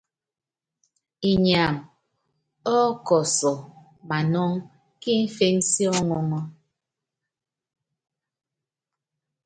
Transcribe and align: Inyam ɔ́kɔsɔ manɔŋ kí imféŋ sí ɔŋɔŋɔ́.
Inyam 1.31 1.75
ɔ́kɔsɔ 2.75 3.51
manɔŋ 4.09 4.51
kí 5.01 5.11
imféŋ 5.21 5.55
sí 5.69 5.83
ɔŋɔŋɔ́. 5.97 6.43